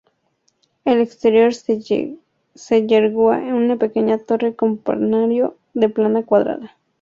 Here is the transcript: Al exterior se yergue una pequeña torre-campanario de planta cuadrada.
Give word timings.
Al 0.83 0.99
exterior 0.99 1.53
se 1.53 1.79
yergue 2.87 3.53
una 3.53 3.75
pequeña 3.75 4.17
torre-campanario 4.17 5.57
de 5.75 5.89
planta 5.89 6.23
cuadrada. 6.25 6.75